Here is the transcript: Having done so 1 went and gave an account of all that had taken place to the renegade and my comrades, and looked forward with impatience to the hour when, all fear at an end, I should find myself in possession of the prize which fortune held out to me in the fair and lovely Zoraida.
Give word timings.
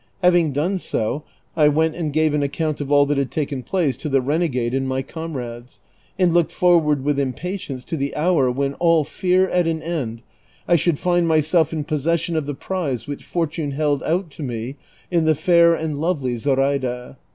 Having 0.23 0.53
done 0.53 0.79
so 0.79 1.23
1 1.53 1.75
went 1.75 1.93
and 1.95 2.11
gave 2.11 2.33
an 2.33 2.41
account 2.41 2.81
of 2.81 2.91
all 2.91 3.05
that 3.05 3.19
had 3.19 3.29
taken 3.29 3.61
place 3.61 3.95
to 3.97 4.09
the 4.09 4.19
renegade 4.19 4.73
and 4.73 4.87
my 4.87 5.03
comrades, 5.03 5.79
and 6.17 6.33
looked 6.33 6.51
forward 6.51 7.03
with 7.03 7.19
impatience 7.19 7.85
to 7.85 7.95
the 7.95 8.15
hour 8.15 8.49
when, 8.49 8.73
all 8.79 9.03
fear 9.03 9.47
at 9.49 9.67
an 9.67 9.83
end, 9.83 10.23
I 10.67 10.75
should 10.75 10.97
find 10.97 11.27
myself 11.27 11.71
in 11.71 11.83
possession 11.83 12.35
of 12.35 12.47
the 12.47 12.55
prize 12.55 13.05
which 13.05 13.23
fortune 13.23 13.73
held 13.73 14.01
out 14.01 14.31
to 14.31 14.41
me 14.41 14.75
in 15.11 15.25
the 15.25 15.35
fair 15.35 15.75
and 15.75 15.99
lovely 15.99 16.35
Zoraida. 16.35 17.19